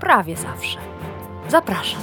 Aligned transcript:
prawie 0.00 0.36
zawsze. 0.36 0.78
Zapraszam. 1.48 2.00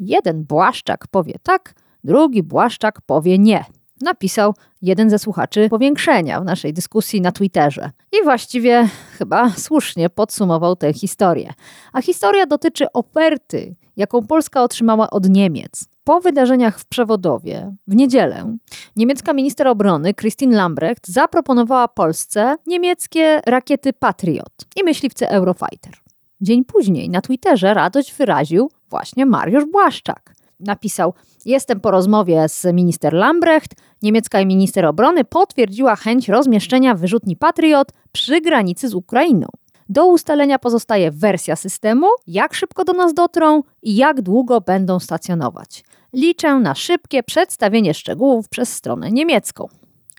Jeden 0.00 0.44
błaszczak 0.44 1.06
powie 1.06 1.34
tak, 1.42 1.74
drugi 2.04 2.42
błaszczak 2.42 3.00
powie 3.00 3.38
nie. 3.38 3.64
Napisał 4.00 4.54
jeden 4.82 5.10
ze 5.10 5.18
słuchaczy 5.18 5.68
powiększenia 5.68 6.40
w 6.40 6.44
naszej 6.44 6.72
dyskusji 6.72 7.20
na 7.20 7.32
Twitterze. 7.32 7.90
I 8.12 8.24
właściwie 8.24 8.88
chyba 9.18 9.50
słusznie 9.50 10.10
podsumował 10.10 10.76
tę 10.76 10.92
historię. 10.92 11.52
A 11.92 12.02
historia 12.02 12.46
dotyczy 12.46 12.92
oferty, 12.92 13.74
jaką 13.96 14.26
Polska 14.26 14.62
otrzymała 14.62 15.10
od 15.10 15.28
Niemiec. 15.28 15.88
Po 16.08 16.20
wydarzeniach 16.20 16.78
w 16.78 16.86
Przewodowie 16.86 17.74
w 17.86 17.94
niedzielę 17.94 18.56
niemiecka 18.96 19.32
minister 19.32 19.68
obrony 19.68 20.14
Christine 20.14 20.56
Lambrecht 20.56 21.08
zaproponowała 21.08 21.88
Polsce 21.88 22.56
niemieckie 22.66 23.40
rakiety 23.46 23.92
Patriot 23.92 24.52
i 24.76 24.84
myśliwce 24.84 25.30
Eurofighter. 25.30 25.92
Dzień 26.40 26.64
później 26.64 27.10
na 27.10 27.20
Twitterze 27.20 27.74
radość 27.74 28.14
wyraził 28.14 28.70
właśnie 28.90 29.26
Mariusz 29.26 29.64
Błaszczak. 29.64 30.34
Napisał: 30.60 31.14
Jestem 31.44 31.80
po 31.80 31.90
rozmowie 31.90 32.48
z 32.48 32.64
minister 32.64 33.12
Lambrecht. 33.12 33.74
Niemiecka 34.02 34.44
minister 34.44 34.86
obrony 34.86 35.24
potwierdziła 35.24 35.96
chęć 35.96 36.28
rozmieszczenia 36.28 36.94
wyrzutni 36.94 37.36
Patriot 37.36 37.92
przy 38.12 38.40
granicy 38.40 38.88
z 38.88 38.94
Ukrainą. 38.94 39.46
Do 39.88 40.06
ustalenia 40.06 40.58
pozostaje 40.58 41.10
wersja 41.10 41.56
systemu, 41.56 42.06
jak 42.26 42.54
szybko 42.54 42.84
do 42.84 42.92
nas 42.92 43.14
dotrą 43.14 43.62
i 43.82 43.96
jak 43.96 44.22
długo 44.22 44.60
będą 44.60 45.00
stacjonować. 45.00 45.84
Liczę 46.12 46.54
na 46.54 46.74
szybkie 46.74 47.22
przedstawienie 47.22 47.94
szczegółów 47.94 48.48
przez 48.48 48.72
stronę 48.72 49.10
niemiecką. 49.10 49.68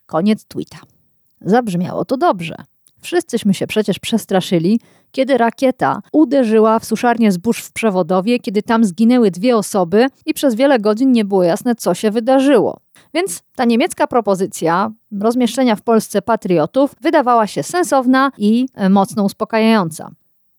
Koniec 0.06 0.46
tweeta. 0.46 0.78
Zabrzmiało 1.42 2.06
to 2.06 2.18
dobrze. 2.18 2.56
Wszyscyśmy 3.02 3.54
się 3.54 3.68
przecież 3.68 4.00
przestraszyli, 4.00 4.80
kiedy 5.12 5.38
rakieta 5.38 6.02
uderzyła 6.14 6.80
w 6.80 6.86
suszarnię 6.86 7.32
zbóż 7.32 7.64
w 7.64 7.72
Przewodowie, 7.72 8.40
kiedy 8.40 8.62
tam 8.62 8.86
zginęły 8.86 9.32
dwie 9.32 9.58
osoby 9.58 10.08
i 10.26 10.34
przez 10.34 10.56
wiele 10.56 10.80
godzin 10.80 11.12
nie 11.12 11.26
było 11.26 11.44
jasne, 11.44 11.76
co 11.76 11.94
się 11.94 12.12
wydarzyło. 12.12 12.80
Więc 13.14 13.42
ta 13.56 13.66
niemiecka 13.66 14.08
propozycja 14.08 14.92
rozmieszczenia 15.22 15.76
w 15.76 15.82
Polsce 15.82 16.22
patriotów 16.22 16.96
wydawała 17.02 17.48
się 17.48 17.64
sensowna 17.64 18.32
i 18.38 18.66
e, 18.76 18.90
mocno 18.90 19.24
uspokajająca. 19.24 20.10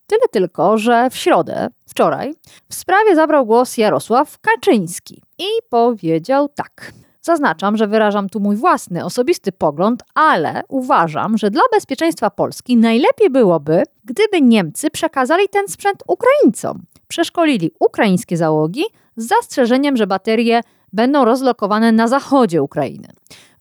Tyle 0.07 0.29
tylko, 0.31 0.79
że 0.79 1.11
w 1.11 1.17
środę, 1.17 1.69
wczoraj, 1.89 2.35
w 2.69 2.75
sprawie 2.75 3.15
zabrał 3.15 3.47
głos 3.47 3.77
Jarosław 3.77 4.39
Kaczyński 4.39 5.23
i 5.39 5.45
powiedział 5.69 6.49
tak. 6.49 6.93
Zaznaczam, 7.23 7.77
że 7.77 7.87
wyrażam 7.87 8.29
tu 8.29 8.41
mój 8.41 8.57
własny, 8.57 9.05
osobisty 9.05 9.53
pogląd, 9.53 10.03
ale 10.15 10.63
uważam, 10.69 11.39
że 11.39 11.51
dla 11.51 11.63
bezpieczeństwa 11.73 12.31
Polski 12.31 12.77
najlepiej 12.77 13.31
byłoby, 13.31 13.83
gdyby 14.05 14.41
Niemcy 14.41 14.91
przekazali 14.91 15.49
ten 15.49 15.69
sprzęt 15.69 16.03
Ukraińcom. 16.07 16.83
Przeszkolili 17.09 17.71
ukraińskie 17.81 18.37
załogi 18.37 18.83
z 19.17 19.27
zastrzeżeniem, 19.27 19.97
że 19.97 20.07
baterie 20.07 20.61
będą 20.93 21.25
rozlokowane 21.25 21.93
na 21.93 22.09
zachodzie 22.09 22.63
Ukrainy. 22.63 23.09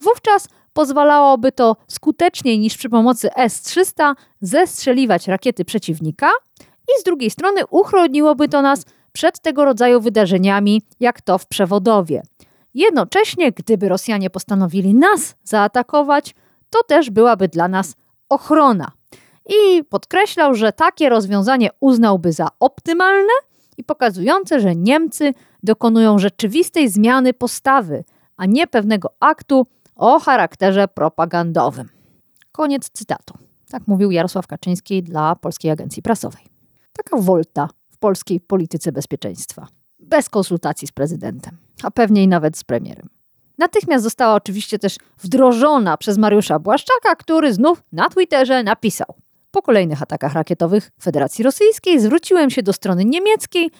Wówczas 0.01 0.47
pozwalałoby 0.73 1.51
to 1.51 1.75
skuteczniej 1.87 2.59
niż 2.59 2.77
przy 2.77 2.89
pomocy 2.89 3.29
S-300 3.35 4.13
zestrzeliwać 4.41 5.27
rakiety 5.27 5.65
przeciwnika 5.65 6.29
i 6.61 7.01
z 7.01 7.03
drugiej 7.03 7.29
strony 7.29 7.61
uchroniłoby 7.69 8.49
to 8.49 8.61
nas 8.61 8.85
przed 9.11 9.39
tego 9.39 9.65
rodzaju 9.65 10.01
wydarzeniami, 10.01 10.81
jak 10.99 11.21
to 11.21 11.37
w 11.37 11.47
przewodowie. 11.47 12.21
Jednocześnie, 12.73 13.51
gdyby 13.51 13.89
Rosjanie 13.89 14.29
postanowili 14.29 14.95
nas 14.95 15.35
zaatakować, 15.43 16.35
to 16.69 16.83
też 16.83 17.09
byłaby 17.09 17.47
dla 17.47 17.67
nas 17.67 17.95
ochrona. 18.29 18.91
I 19.45 19.83
podkreślał, 19.83 20.55
że 20.55 20.73
takie 20.73 21.09
rozwiązanie 21.09 21.69
uznałby 21.79 22.33
za 22.33 22.47
optymalne 22.59 23.33
i 23.79 23.83
pokazujące, 23.83 24.59
że 24.59 24.75
Niemcy 24.75 25.33
dokonują 25.63 26.19
rzeczywistej 26.19 26.89
zmiany 26.89 27.33
postawy, 27.33 28.03
a 28.37 28.45
nie 28.45 28.67
pewnego 28.67 29.09
aktu 29.19 29.67
o 29.95 30.19
charakterze 30.19 30.87
propagandowym. 30.87 31.89
Koniec 32.51 32.89
cytatu. 32.89 33.33
Tak 33.69 33.87
mówił 33.87 34.11
Jarosław 34.11 34.47
Kaczyński 34.47 35.03
dla 35.03 35.35
Polskiej 35.35 35.71
Agencji 35.71 36.01
Prasowej. 36.01 36.43
Taka 36.93 37.17
wolta 37.17 37.69
w 37.89 37.97
polskiej 37.97 38.39
polityce 38.39 38.91
bezpieczeństwa. 38.91 39.67
Bez 39.99 40.29
konsultacji 40.29 40.87
z 40.87 40.91
prezydentem, 40.91 41.57
a 41.83 41.91
pewnie 41.91 42.23
i 42.23 42.27
nawet 42.27 42.57
z 42.57 42.63
premierem. 42.63 43.09
Natychmiast 43.57 44.03
została 44.03 44.35
oczywiście 44.35 44.79
też 44.79 44.97
wdrożona 45.17 45.97
przez 45.97 46.17
Mariusza 46.17 46.59
Błaszczaka, 46.59 47.15
który 47.15 47.53
znów 47.53 47.83
na 47.91 48.09
Twitterze 48.09 48.63
napisał: 48.63 49.15
Po 49.51 49.61
kolejnych 49.61 50.01
atakach 50.01 50.33
rakietowych 50.33 50.91
Federacji 51.01 51.43
Rosyjskiej 51.43 51.99
zwróciłem 51.99 52.49
się 52.49 52.63
do 52.63 52.73
strony 52.73 53.05
niemieckiej, 53.05 53.71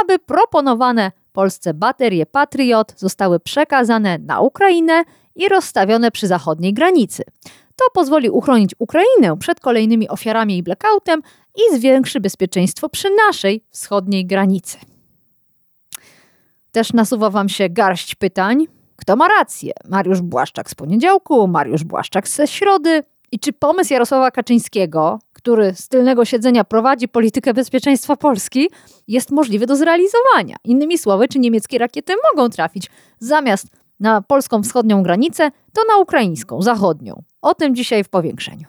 aby 0.00 0.18
proponowane 0.18 1.12
Polsce 1.32 1.74
baterie 1.74 2.26
Patriot 2.26 2.94
zostały 2.96 3.40
przekazane 3.40 4.18
na 4.18 4.40
Ukrainę 4.40 5.04
i 5.34 5.48
rozstawione 5.48 6.10
przy 6.10 6.26
zachodniej 6.26 6.74
granicy. 6.74 7.22
To 7.76 7.84
pozwoli 7.94 8.30
uchronić 8.30 8.70
Ukrainę 8.78 9.38
przed 9.38 9.60
kolejnymi 9.60 10.08
ofiarami 10.08 10.56
i 10.56 10.62
blackoutem 10.62 11.22
i 11.54 11.76
zwiększy 11.76 12.20
bezpieczeństwo 12.20 12.88
przy 12.88 13.08
naszej 13.26 13.64
wschodniej 13.70 14.26
granicy. 14.26 14.78
Też 16.72 16.92
nasuwa 16.92 17.30
Wam 17.30 17.48
się 17.48 17.68
garść 17.68 18.14
pytań. 18.14 18.66
Kto 18.96 19.16
ma 19.16 19.28
rację? 19.28 19.72
Mariusz 19.88 20.20
Błaszczak 20.20 20.70
z 20.70 20.74
poniedziałku, 20.74 21.48
Mariusz 21.48 21.84
Błaszczak 21.84 22.28
ze 22.28 22.46
środy? 22.46 23.02
I 23.34 23.38
czy 23.38 23.52
pomysł 23.52 23.92
Jarosława 23.92 24.30
Kaczyńskiego, 24.30 25.18
który 25.32 25.74
z 25.74 25.88
tylnego 25.88 26.24
siedzenia 26.24 26.64
prowadzi 26.64 27.08
politykę 27.08 27.54
bezpieczeństwa 27.54 28.16
Polski, 28.16 28.70
jest 29.08 29.30
możliwy 29.30 29.66
do 29.66 29.76
zrealizowania? 29.76 30.56
Innymi 30.64 30.98
słowy, 30.98 31.28
czy 31.28 31.38
niemieckie 31.38 31.78
rakiety 31.78 32.12
mogą 32.32 32.50
trafić 32.50 32.90
zamiast 33.18 33.66
na 34.00 34.22
polską 34.22 34.62
wschodnią 34.62 35.02
granicę, 35.02 35.50
to 35.72 35.82
na 35.88 35.96
ukraińską, 35.96 36.62
zachodnią. 36.62 37.22
O 37.42 37.54
tym 37.54 37.74
dzisiaj 37.74 38.04
w 38.04 38.08
powiększeniu. 38.08 38.64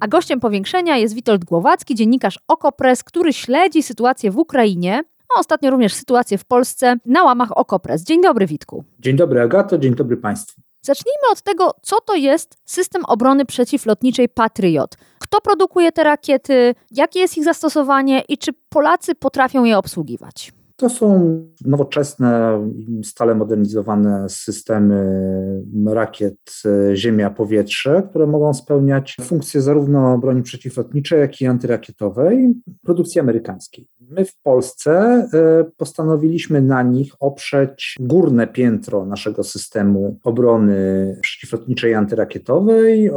A 0.00 0.08
gościem 0.08 0.40
powiększenia 0.40 0.96
jest 0.96 1.14
Witold 1.14 1.44
Głowacki, 1.44 1.94
dziennikarz 1.94 2.38
Okopres, 2.48 3.04
który 3.04 3.32
śledzi 3.32 3.82
sytuację 3.82 4.30
w 4.30 4.38
Ukrainie, 4.38 5.02
a 5.36 5.40
ostatnio 5.40 5.70
również 5.70 5.94
sytuację 5.94 6.38
w 6.38 6.44
Polsce 6.44 6.96
na 7.06 7.22
łamach 7.22 7.58
Okopres. 7.58 8.04
Dzień 8.04 8.22
dobry, 8.22 8.46
Witku. 8.46 8.84
Dzień 8.98 9.16
dobry, 9.16 9.40
Agato, 9.40 9.78
dzień 9.78 9.94
dobry 9.94 10.16
Państwu. 10.16 10.60
Zacznijmy 10.82 11.22
od 11.32 11.42
tego, 11.42 11.74
co 11.82 12.00
to 12.00 12.14
jest 12.14 12.56
system 12.64 13.04
obrony 13.04 13.46
przeciwlotniczej 13.46 14.28
Patriot. 14.28 14.96
Kto 15.18 15.40
produkuje 15.40 15.92
te 15.92 16.04
rakiety, 16.04 16.74
jakie 16.90 17.20
jest 17.20 17.38
ich 17.38 17.44
zastosowanie 17.44 18.22
i 18.28 18.38
czy 18.38 18.52
Polacy 18.68 19.14
potrafią 19.14 19.64
je 19.64 19.78
obsługiwać? 19.78 20.52
To 20.80 20.88
są 20.88 21.40
nowoczesne, 21.64 22.60
stale 23.04 23.34
modernizowane 23.34 24.28
systemy 24.28 25.62
rakiet 25.86 26.36
e, 26.64 26.96
ziemia-powietrze, 26.96 28.02
które 28.10 28.26
mogą 28.26 28.54
spełniać 28.54 29.16
funkcje 29.20 29.62
zarówno 29.62 30.18
broni 30.18 30.42
przeciwlotniczej, 30.42 31.20
jak 31.20 31.40
i 31.40 31.46
antyrakietowej 31.46 32.54
produkcji 32.82 33.20
amerykańskiej. 33.20 33.88
My 34.10 34.24
w 34.24 34.36
Polsce 34.42 34.92
e, 35.32 35.64
postanowiliśmy 35.76 36.62
na 36.62 36.82
nich 36.82 37.12
oprzeć 37.20 37.96
górne 38.00 38.46
piętro 38.46 39.06
naszego 39.06 39.44
systemu 39.44 40.18
obrony 40.22 41.16
przeciwlotniczej 41.22 41.92
i 41.92 41.94
antyrakietowej 41.94 43.10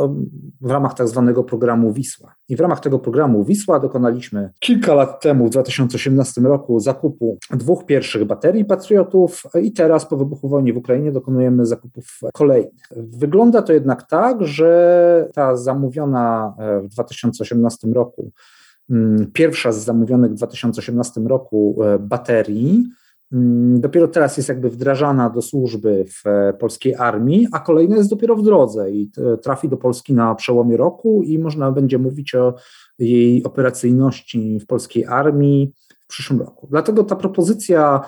w 0.61 0.71
ramach 0.71 0.93
tak 0.93 1.07
zwanego 1.07 1.43
programu 1.43 1.93
Wisła. 1.93 2.35
I 2.49 2.55
w 2.55 2.59
ramach 2.59 2.79
tego 2.79 2.99
programu 2.99 3.43
Wisła 3.43 3.79
dokonaliśmy 3.79 4.49
kilka 4.59 4.93
lat 4.93 5.21
temu, 5.21 5.47
w 5.47 5.49
2018 5.49 6.41
roku, 6.41 6.79
zakupu 6.79 7.37
dwóch 7.57 7.85
pierwszych 7.85 8.25
baterii 8.25 8.65
Patriotów 8.65 9.43
i 9.61 9.71
teraz 9.71 10.05
po 10.05 10.17
wybuchu 10.17 10.49
wojny 10.49 10.73
w 10.73 10.77
Ukrainie 10.77 11.11
dokonujemy 11.11 11.65
zakupów 11.65 12.19
kolejnych. 12.33 12.89
Wygląda 12.95 13.61
to 13.61 13.73
jednak 13.73 14.07
tak, 14.07 14.43
że 14.43 15.29
ta 15.33 15.55
zamówiona 15.55 16.55
e, 16.59 16.81
w 16.81 16.87
2018 16.87 17.87
roku, 17.87 18.31
mm, 18.89 19.31
pierwsza 19.33 19.71
z 19.71 19.77
zamówionych 19.77 20.31
w 20.31 20.35
2018 20.35 21.21
roku 21.21 21.83
e, 21.83 21.99
baterii, 21.99 22.83
mm, 23.31 23.81
dopiero 23.81 24.07
teraz 24.07 24.37
jest 24.37 24.49
jakby 24.49 24.69
wdrażana 24.69 25.29
do 25.29 25.41
służby 25.41 26.05
w 26.07 26.27
e, 26.27 26.53
polskiej 26.53 26.95
armii, 26.95 27.47
a 27.51 27.59
kolejna 27.59 27.95
jest 27.95 28.09
dopiero 28.09 28.35
w 28.35 28.43
drodze 28.43 28.91
i 28.91 29.11
trafi 29.41 29.69
do 29.69 29.77
Polski 29.77 30.13
na 30.13 30.35
przełomie 30.35 30.77
roku 30.77 31.23
i 31.23 31.39
można 31.39 31.71
będzie 31.71 31.97
mówić 31.97 32.35
o 32.35 32.53
jej 32.99 33.43
operacyjności 33.43 34.59
w 34.59 34.65
polskiej 34.65 35.05
armii 35.05 35.73
w 36.13 36.15
przyszłym 36.15 36.39
roku. 36.39 36.67
Dlatego 36.71 37.03
ta 37.03 37.15
propozycja 37.15 38.01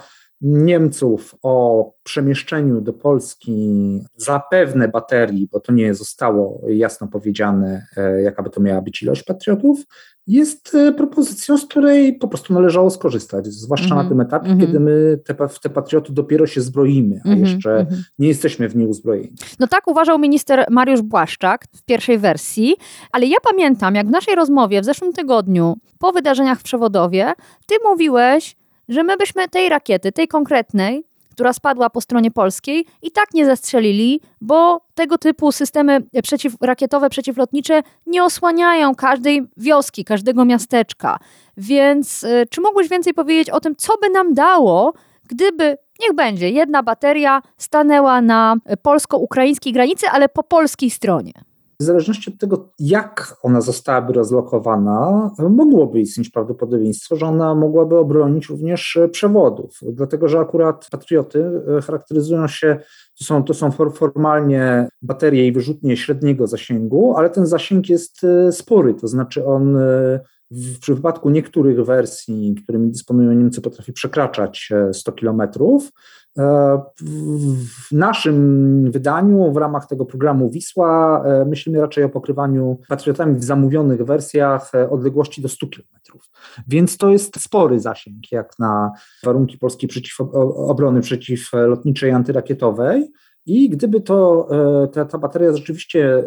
Niemców 0.48 1.36
o 1.44 1.86
przemieszczeniu 2.04 2.82
do 2.82 2.94
Polski 2.94 4.00
zapewne 4.18 4.88
baterii, 4.88 5.50
bo 5.52 5.60
to 5.60 5.74
nie 5.74 5.94
zostało 5.94 6.62
jasno 6.68 7.08
powiedziane, 7.08 7.86
e, 7.98 8.22
jaka 8.22 8.44
by 8.44 8.50
to 8.50 8.62
miała 8.62 8.82
być 8.82 9.04
ilość 9.04 9.24
patriotów, 9.24 9.80
jest 10.28 10.76
e, 10.76 10.94
propozycją, 10.94 11.58
z 11.58 11.66
której 11.66 12.14
po 12.14 12.28
prostu 12.28 12.54
należało 12.54 12.90
skorzystać, 12.90 13.48
zwłaszcza 13.48 13.86
mm 13.86 13.98
-hmm. 13.98 14.04
na 14.04 14.10
tym 14.10 14.22
etapie, 14.22 14.46
mm 14.48 14.58
-hmm. 14.58 14.66
kiedy 14.66 14.80
my 14.80 15.20
te, 15.26 15.48
w 15.48 15.60
te 15.60 15.70
patrioty 15.70 16.14
dopiero 16.14 16.48
się 16.48 16.62
zbroimy, 16.62 17.22
a 17.26 17.28
mm 17.28 17.40
-hmm. 17.40 17.48
jeszcze 17.48 17.80
mhm. 17.80 18.04
nie 18.20 18.28
jesteśmy 18.28 18.70
w 18.70 18.76
nie 18.76 18.88
uzbrojeni. 18.88 19.34
No 19.60 19.68
tak 19.68 19.88
uważał 19.88 20.20
minister 20.20 20.66
Mariusz 20.70 21.02
Błaszczak 21.02 21.66
w 21.76 21.84
pierwszej 21.84 22.18
wersji, 22.18 22.76
ale 23.12 23.26
ja 23.26 23.38
pamiętam, 23.52 23.96
jak 23.96 24.08
w 24.08 24.12
naszej 24.12 24.36
rozmowie 24.36 24.82
w 24.82 24.86
zeszłym 24.86 25.14
tygodniu, 25.14 25.78
po 26.00 26.12
wydarzeniach 26.12 26.60
w 26.60 26.64
Przewodowie, 26.64 27.34
ty 27.68 27.76
mówiłeś, 27.90 28.56
że 28.90 29.04
my 29.04 29.18
byśmy 29.18 29.48
tej 29.48 29.70
rakiety, 29.70 30.12
tej 30.12 30.28
konkretnej, 30.28 31.04
która 31.32 31.54
spadła 31.54 31.90
po 31.90 32.02
stronie 32.02 32.32
polskiej, 32.32 32.86
i 33.02 33.12
tak 33.12 33.34
nie 33.34 33.46
zastrzelili, 33.46 34.22
bo 34.42 34.82
tego 34.96 35.18
typu 35.18 35.52
systemy 35.52 36.02
przeciwrakietowe, 36.24 37.10
przeciwlotnicze 37.10 37.82
nie 38.08 38.24
osłaniają 38.24 38.96
każdej 38.96 39.42
wioski, 39.58 40.06
każdego 40.06 40.46
miasteczka. 40.46 41.20
Więc 41.58 42.24
y, 42.24 42.46
czy 42.50 42.62
mógłbyś 42.62 42.90
więcej 42.90 43.14
powiedzieć 43.14 43.50
o 43.50 43.60
tym, 43.60 43.76
co 43.76 43.98
by 43.98 44.10
nam 44.10 44.34
dało, 44.34 44.94
gdyby, 45.28 45.78
niech 46.02 46.14
będzie, 46.14 46.50
jedna 46.50 46.84
bateria 46.84 47.42
stanęła 47.58 48.22
na 48.22 48.56
polsko-ukraińskiej 48.82 49.74
granicy, 49.74 50.08
ale 50.10 50.30
po 50.30 50.44
polskiej 50.44 50.90
stronie? 50.90 51.32
W 51.80 51.84
zależności 51.84 52.32
od 52.34 52.40
tego, 52.40 52.70
jak 52.80 53.38
ona 53.44 53.62
zostałaby 53.62 54.14
rozlokowana, 54.14 55.32
mogłoby 55.50 56.00
istnieć 56.00 56.30
prawdopodobieństwo, 56.30 57.16
że 57.16 57.26
ona 57.26 57.56
mogłaby 57.56 57.98
obronić 57.98 58.50
również 58.50 59.00
przewodów. 59.12 59.80
Dlatego, 59.82 60.28
że 60.28 60.40
akurat 60.40 60.88
patrioty 60.92 61.62
e, 61.78 61.82
charakteryzują 61.82 62.48
się, 62.48 62.78
to 63.20 63.26
są, 63.26 63.44
to 63.44 63.54
są 63.54 63.72
formalnie 63.72 64.90
baterie 65.02 65.48
i 65.48 65.52
wyrzutnie 65.52 65.98
średniego 65.98 66.48
zasięgu, 66.48 67.18
ale 67.18 67.30
ten 67.30 67.46
zasięg 67.46 67.90
jest 67.90 68.24
e, 68.24 68.52
spory, 68.52 68.94
to 68.94 69.08
znaczy 69.08 69.46
on 69.46 69.78
e, 69.78 70.20
w 70.52 70.80
przypadku 70.80 71.30
niektórych 71.30 71.86
wersji, 71.86 72.56
którymi 72.64 72.92
dysponują 72.92 73.34
Niemcy, 73.34 73.62
potrafi 73.62 73.94
przekraczać 73.94 74.70
100 74.94 75.12
kilometrów, 75.12 75.92
w 76.38 77.92
naszym 77.92 78.92
wydaniu, 78.92 79.52
w 79.54 79.58
ramach 79.58 79.88
tego 79.88 80.06
programu 80.06 80.50
Wisła, 80.50 81.24
e, 81.26 81.46
myślimy 81.46 81.82
raczej 81.82 82.04
o 82.04 82.10
pokrywaniu 82.10 82.80
patriotami 82.90 83.36
w 83.36 83.44
zamówionych 83.44 84.04
wersjach 84.04 84.76
e, 84.76 84.90
odległości 84.90 85.42
do 85.42 85.50
100 85.50 85.68
km. 85.68 86.20
Więc 86.68 86.98
to 86.98 87.10
jest 87.10 87.42
spory 87.42 87.80
zasięg, 87.80 88.32
jak 88.32 88.60
na 88.60 88.92
warunki 89.24 89.58
polskiej 89.58 89.90
przeciw, 89.90 90.22
obrony 90.56 91.02
przeciwlotniczej 91.02 92.12
antyrakietowej. 92.12 93.12
I 93.46 93.70
gdyby 93.70 94.02
to, 94.02 94.50
ta, 94.94 95.06
ta 95.06 95.18
bateria 95.18 95.54
rzeczywiście 95.54 96.24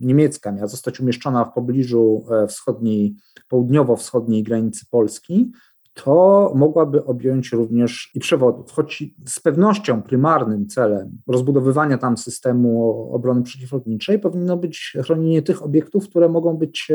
niemiecka 0.00 0.52
miała 0.52 0.66
zostać 0.66 1.00
umieszczona 1.00 1.44
w 1.44 1.52
pobliżu 1.52 2.26
wschodniej, 2.48 3.16
południowo-wschodniej 3.48 4.42
granicy 4.42 4.86
Polski, 4.90 5.52
to 5.94 6.52
mogłaby 6.54 7.04
objąć 7.04 7.52
również 7.52 8.10
i 8.14 8.20
przewodów. 8.20 8.72
Choć 8.72 9.04
z 9.26 9.40
pewnością 9.40 10.02
prymarnym 10.02 10.66
celem 10.66 11.18
rozbudowywania 11.26 11.98
tam 11.98 12.16
systemu 12.16 12.92
obrony 13.12 13.42
przeciwlotniczej 13.42 14.18
powinno 14.18 14.56
być 14.56 14.96
chronienie 15.04 15.42
tych 15.42 15.62
obiektów, 15.62 16.08
które 16.08 16.28
mogą 16.28 16.56
być 16.56 16.92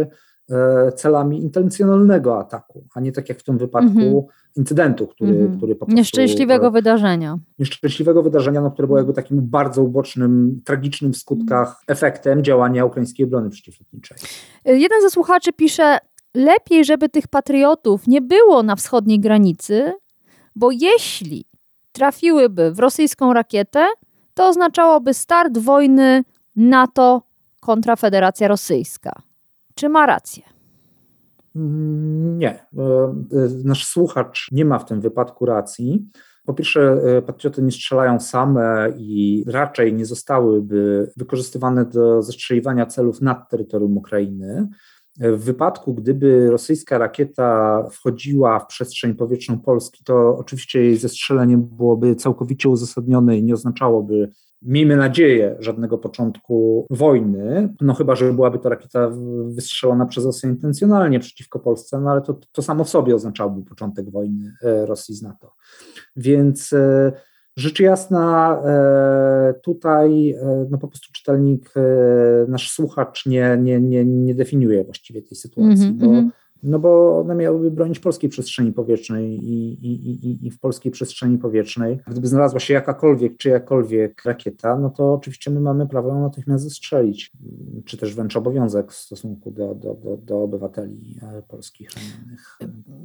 e, 0.51 0.91
celami 0.91 1.41
intencjonalnego 1.41 2.39
ataku, 2.39 2.87
a 2.95 2.99
nie 2.99 3.11
tak 3.11 3.29
jak 3.29 3.39
w 3.39 3.43
tym 3.43 3.57
wypadku 3.57 3.99
mm 3.99 4.13
-hmm. 4.13 4.23
incydentu, 4.55 5.07
który, 5.07 5.31
mm 5.31 5.47
-hmm. 5.47 5.57
który 5.57 5.75
po 5.75 5.85
prostu... 5.85 5.97
Nieszczęśliwego 5.97 6.67
e, 6.67 6.71
wydarzenia. 6.71 7.39
Nieszczęśliwego 7.59 8.23
wydarzenia, 8.23 8.61
no, 8.61 8.71
które 8.71 8.87
było 8.87 8.97
jakby 8.97 9.13
takim 9.13 9.41
bardzo 9.41 9.83
ubocznym, 9.83 10.61
tragicznym 10.65 11.13
w 11.13 11.17
skutkach 11.17 11.67
mm. 11.67 11.75
efektem 11.87 12.43
działania 12.43 12.85
ukraińskiej 12.85 13.25
obrony 13.25 13.49
przeciwlotniczej. 13.49 14.17
Jeden 14.65 15.01
ze 15.01 15.09
słuchaczy 15.09 15.53
pisze, 15.53 15.97
lepiej, 16.35 16.85
żeby 16.85 17.09
tych 17.09 17.27
patriotów 17.27 18.07
nie 18.07 18.21
było 18.21 18.63
na 18.63 18.75
wschodniej 18.75 19.19
granicy, 19.19 19.93
bo 20.55 20.71
jeśli 20.71 21.45
trafiłyby 21.91 22.71
w 22.71 22.79
rosyjską 22.79 23.33
rakietę, 23.33 23.87
to 24.33 24.47
oznaczałoby 24.47 25.13
start 25.13 25.57
wojny 25.57 26.23
NATO 26.55 27.21
kontra 27.61 27.95
Federacja 27.95 28.47
Rosyjska. 28.47 29.21
Czy 29.75 29.89
ma 29.89 30.05
rację? 30.05 30.43
Nie. 31.55 32.49
E, 32.49 33.13
nasz 33.63 33.85
słuchacz 33.85 34.47
nie 34.51 34.65
ma 34.65 34.79
w 34.79 34.85
tym 34.85 35.01
wypadku 35.01 35.45
racji. 35.45 36.09
Po 36.45 36.53
pierwsze, 36.53 37.01
e, 37.17 37.21
patrioty 37.21 37.61
nie 37.61 37.71
strzelają 37.71 38.19
same 38.19 38.93
i 38.97 39.43
raczej 39.47 39.93
nie 39.93 40.05
zostałyby 40.05 41.11
wykorzystywane 41.17 41.85
do 41.85 42.21
zestrzeliwania 42.21 42.85
celów 42.85 43.21
nad 43.21 43.49
terytorium 43.49 43.97
Ukrainy. 43.97 44.67
W 45.17 45.43
wypadku, 45.43 45.93
gdyby 45.93 46.51
rosyjska 46.51 46.97
rakieta 46.97 47.83
wchodziła 47.91 48.59
w 48.59 48.67
przestrzeń 48.67 49.15
powietrzną 49.15 49.59
Polski, 49.59 50.03
to 50.03 50.37
oczywiście 50.37 50.81
jej 50.81 50.97
zestrzelenie 50.97 51.57
byłoby 51.57 52.15
całkowicie 52.15 52.69
uzasadnione 52.69 53.37
i 53.37 53.43
nie 53.43 53.53
oznaczałoby, 53.53 54.31
miejmy 54.61 54.97
nadzieję, 54.97 55.55
żadnego 55.59 55.97
początku 55.97 56.87
wojny. 56.89 57.73
No 57.81 57.93
chyba, 57.93 58.15
że 58.15 58.33
byłaby 58.33 58.59
to 58.59 58.69
rakieta 58.69 59.11
wystrzelona 59.45 60.05
przez 60.05 60.25
Rosję 60.25 60.49
intencjonalnie 60.49 61.19
przeciwko 61.19 61.59
Polsce, 61.59 61.99
no 61.99 62.11
ale 62.11 62.21
to, 62.21 62.39
to 62.51 62.61
samo 62.61 62.83
w 62.83 62.89
sobie 62.89 63.15
oznaczałoby 63.15 63.63
początek 63.65 64.11
wojny 64.11 64.53
e, 64.63 64.85
Rosji 64.85 65.15
z 65.15 65.21
NATO. 65.21 65.53
Więc 66.15 66.73
e, 66.73 67.11
Rzecz 67.59 67.79
jasna, 67.79 68.61
e, 68.65 69.53
tutaj 69.53 70.29
e, 70.29 70.67
no 70.69 70.77
po 70.77 70.87
prostu 70.87 71.13
czytelnik, 71.13 71.73
e, 71.75 71.81
nasz 72.47 72.71
słuchacz 72.71 73.25
nie, 73.25 73.57
nie, 73.61 73.79
nie, 73.79 74.05
nie 74.05 74.35
definiuje 74.35 74.83
właściwie 74.83 75.21
tej 75.21 75.37
sytuacji, 75.37 75.85
mm 75.85 75.97
-hmm, 75.97 75.99
bo 75.99 76.05
mhm. 76.05 76.31
No 76.63 76.79
bo 76.79 77.19
one 77.19 77.35
miałyby 77.35 77.71
bronić 77.71 77.99
polskiej 77.99 78.29
przestrzeni 78.29 78.73
powietrznej 78.73 79.45
i, 79.45 79.73
i, 79.73 80.09
i, 80.09 80.47
i, 80.47 80.51
w 80.51 80.59
polskiej 80.59 80.91
przestrzeni 80.91 81.37
powietrznej. 81.37 81.99
Gdyby 82.07 82.27
znalazła 82.27 82.59
się 82.59 82.73
jakakolwiek 82.73 83.37
czy 83.37 83.49
jakakolwiek 83.49 84.25
rakieta, 84.25 84.77
no 84.77 84.89
to 84.89 85.13
oczywiście 85.13 85.51
my 85.51 85.59
mamy 85.59 85.87
prawo 85.87 86.09
ją 86.09 86.21
natychmiast 86.21 86.63
zestrzelić, 86.63 87.31
czy 87.85 87.97
też 87.97 88.15
wręcz 88.15 88.37
obowiązek 88.37 88.91
w 88.91 88.95
stosunku 88.95 89.51
do, 89.51 89.75
do, 89.75 89.93
do, 89.93 90.17
do 90.17 90.43
obywateli 90.43 91.19
e, 91.21 91.41
polskich 91.41 91.89
ranionych. 91.95 92.59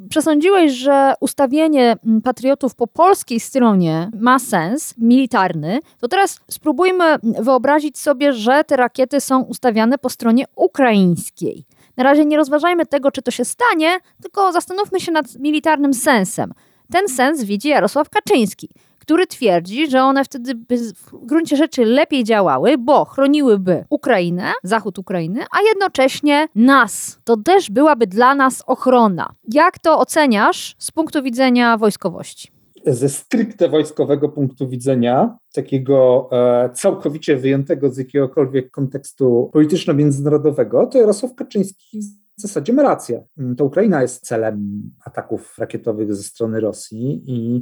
Przesądziłeś, 0.09 0.73
że 0.73 1.15
ustawienie 1.21 1.97
patriotów 2.25 2.75
po 2.75 2.87
polskiej 2.87 3.41
stronie 3.41 4.11
ma 4.21 4.39
sens 4.39 4.95
militarny, 4.99 5.79
to 6.01 6.09
teraz 6.09 6.41
spróbujmy 6.51 7.05
wyobrazić 7.23 7.99
sobie, 7.99 8.33
że 8.33 8.65
te 8.65 8.77
rakiety 8.77 9.21
są 9.21 9.43
ustawiane 9.43 9.99
po 9.99 10.09
stronie 10.09 10.45
ukraińskiej. 10.57 11.65
Na 11.97 12.05
razie 12.05 12.25
nie 12.25 12.37
rozważajmy 12.37 12.87
tego, 12.87 13.11
czy 13.11 13.23
to 13.23 13.31
się 13.31 13.45
stanie, 13.45 13.99
tylko 14.23 14.53
zastanówmy 14.53 15.01
się 15.01 15.13
nad 15.13 15.35
militarnym 15.39 15.95
sensem. 15.95 16.53
Ten 16.93 17.09
sens 17.09 17.45
widzi 17.45 17.69
Jarosław 17.69 18.11
Kaczyński, 18.11 18.69
który 18.99 19.27
twierdzi, 19.27 19.91
że 19.91 20.03
one 20.03 20.25
wtedy 20.25 20.55
by 20.55 20.79
w 20.79 21.27
gruncie 21.27 21.57
rzeczy 21.57 21.85
lepiej 21.85 22.25
działały, 22.25 22.79
bo 22.79 23.05
chroniłyby 23.05 23.85
Ukrainę, 23.91 24.53
zachód 24.63 24.99
Ukrainy, 24.99 25.45
a 25.51 25.63
jednocześnie 25.63 26.49
nas. 26.55 27.19
To 27.25 27.37
też 27.37 27.71
byłaby 27.71 28.07
dla 28.07 28.35
nas 28.35 28.63
ochrona. 28.67 29.33
Jak 29.53 29.79
to 29.79 29.99
oceniasz 29.99 30.75
z 30.79 30.91
punktu 30.91 31.23
widzenia 31.23 31.79
wojskowości? 31.79 32.54
Ze 32.87 33.09
stricte 33.09 33.69
wojskowego 33.69 34.29
punktu 34.29 34.69
widzenia, 34.69 35.37
takiego 35.55 36.29
e, 36.33 36.71
całkowicie 36.75 37.37
wyjętego 37.37 37.91
z 37.91 37.99
jakiegokolwiek 37.99 38.71
kontekstu 38.71 39.51
polityczno-międzynarodowego, 39.53 40.87
to 40.87 40.99
Jarosław 40.99 41.35
Kaczyński 41.35 42.01
w 42.39 42.43
zasadzie 42.43 42.73
ma 42.73 42.83
rację. 42.83 43.25
To 43.57 43.65
Ukraina 43.65 44.03
jest 44.03 44.27
celem 44.27 44.83
ataków 45.05 45.59
rakietowych 45.59 46.15
ze 46.15 46.23
strony 46.23 46.61
Rosji 46.61 47.25
i 47.27 47.61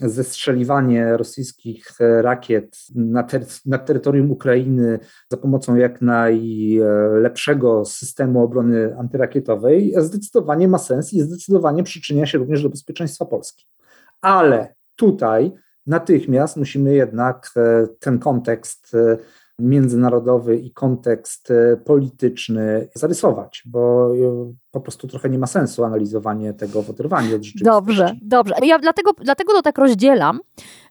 zestrzeliwanie 0.00 1.16
rosyjskich 1.16 1.84
rakiet 2.20 2.78
na, 2.94 3.22
ter 3.22 3.44
na, 3.66 3.78
terytorium 3.78 4.30
Ukrainy 4.30 4.98
za 5.30 5.36
pomocą 5.36 5.76
jak 5.76 6.00
najlepszego 6.02 7.84
systemu 7.84 8.42
obrony 8.42 8.96
antyrakietowej 8.98 9.94
zdecydowanie 9.98 10.68
ma 10.68 10.78
sens 10.78 11.12
i 11.12 11.20
zdecydowanie 11.20 11.82
przyczynia 11.82 12.26
się 12.26 12.38
również 12.38 12.62
do 12.62 12.68
bezpieczeństwa 12.68 13.24
Polski 13.24 13.66
ale 14.22 14.74
tutaj 14.96 15.52
natychmiast 15.86 16.56
musimy 16.56 16.94
jednak 16.94 17.50
e, 17.56 17.86
ten 18.00 18.18
kontekst 18.18 18.94
e, 18.94 19.16
międzynarodowy 19.58 20.56
i 20.56 20.72
kontekst 20.72 21.52
polityczny 21.84 22.88
zarysować, 22.94 23.62
bo 23.66 24.10
po 24.70 24.80
prostu 24.80 25.08
trochę 25.08 25.30
nie 25.30 25.38
ma 25.38 25.46
sensu 25.46 25.84
analizowanie 25.84 26.54
tego 26.54 26.82
w 26.82 26.90
oderwaniu 26.90 27.36
od 27.36 27.42
rzeczywistości. 27.42 27.64
Dobrze, 27.64 28.14
dobrze. 28.22 28.54
Ja 28.62 28.78
dlatego, 28.78 29.12
dlatego 29.20 29.52
to 29.52 29.62
tak 29.62 29.78
rozdzielam, 29.78 30.40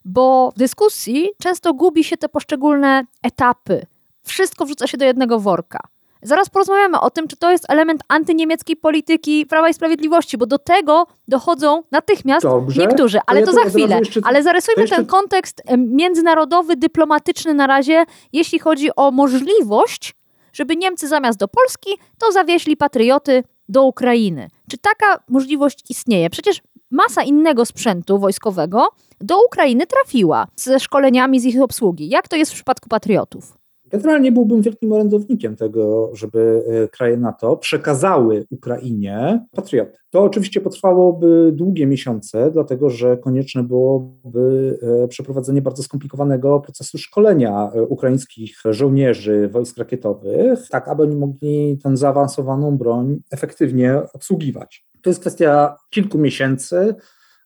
bo 0.04 0.50
w 0.56 0.58
dyskusji 0.58 1.28
często 1.38 1.74
gubi 1.74 2.04
się 2.04 2.16
te 2.16 2.28
poszczególne 2.28 3.04
etapy. 3.22 3.86
Wszystko 4.22 4.64
wrzuca 4.64 4.86
się 4.86 4.98
do 4.98 5.04
jednego 5.04 5.40
worka. 5.40 5.78
Zaraz 6.22 6.50
porozmawiamy 6.50 7.00
o 7.00 7.10
tym, 7.10 7.28
czy 7.28 7.36
to 7.36 7.50
jest 7.50 7.70
element 7.70 8.02
antyniemieckiej 8.08 8.76
polityki 8.76 9.46
Prawa 9.46 9.68
i 9.68 9.74
Sprawiedliwości, 9.74 10.38
bo 10.38 10.46
do 10.46 10.58
tego 10.58 11.06
dochodzą 11.28 11.82
natychmiast 11.90 12.42
Dobrze. 12.46 12.80
niektórzy, 12.80 13.18
ale 13.26 13.40
ja 13.40 13.46
to, 13.46 13.52
to 13.52 13.58
za 13.64 13.70
chwilę. 13.70 13.98
jeszcze- 13.98 14.20
ale 14.24 14.42
zarysujmy 14.42 14.80
jeszcze- 14.82 14.96
ten 14.96 15.06
kontekst 15.06 15.62
międzynarodowy, 15.78 16.76
dyplomatyczny 16.76 17.54
na 17.54 17.66
razie, 17.66 18.04
jeśli 18.32 18.58
chodzi 18.58 18.88
o 18.96 19.10
możliwość, 19.10 20.14
żeby 20.52 20.76
Niemcy 20.76 21.08
zamiast 21.08 21.38
do 21.38 21.48
Polski, 21.48 21.90
to 22.18 22.32
zawieźli 22.32 22.76
patrioty 22.76 23.44
do 23.68 23.82
Ukrainy. 23.84 24.48
Czy 24.70 24.78
taka 24.78 25.24
możliwość 25.28 25.90
istnieje? 25.90 26.30
Przecież 26.30 26.62
masa 26.90 27.22
innego 27.22 27.66
sprzętu 27.66 28.18
wojskowego 28.18 28.88
do 29.20 29.44
Ukrainy 29.46 29.86
trafiła 29.86 30.46
ze 30.56 30.80
szkoleniami 30.80 31.40
z 31.40 31.44
ich 31.44 31.62
obsługi. 31.62 32.08
Jak 32.08 32.28
to 32.28 32.36
jest 32.36 32.50
w 32.52 32.54
przypadku 32.54 32.88
patriotów? 32.88 33.61
Generalnie 33.92 34.32
byłbym 34.32 34.62
wielkim 34.62 34.92
orędownikiem 34.92 35.56
tego, 35.56 36.10
żeby 36.14 36.64
e, 36.84 36.88
kraje 36.88 37.16
NATO 37.16 37.56
przekazały 37.56 38.44
Ukrainie 38.50 39.46
patrioty. 39.50 39.98
To 40.10 40.22
oczywiście 40.22 40.60
potrwałoby 40.60 41.52
długie 41.54 41.86
miesiące, 41.86 42.50
dlatego 42.50 42.90
że 42.90 43.16
konieczne 43.16 43.62
byłoby 43.62 44.78
e, 45.04 45.08
przeprowadzenie 45.08 45.62
bardzo 45.62 45.82
skomplikowanego 45.82 46.60
procesu 46.60 46.98
szkolenia 46.98 47.70
e, 47.74 47.82
ukraińskich 47.82 48.62
żołnierzy 48.70 49.48
wojsk 49.48 49.78
rakietowych, 49.78 50.68
tak 50.70 50.88
aby 50.88 51.02
oni 51.02 51.16
mogli 51.16 51.78
tę 51.82 51.96
zaawansowaną 51.96 52.78
broń 52.78 53.20
efektywnie 53.30 54.02
obsługiwać. 54.12 54.86
To 55.02 55.10
jest 55.10 55.20
kwestia 55.20 55.76
kilku 55.90 56.18
miesięcy. 56.18 56.94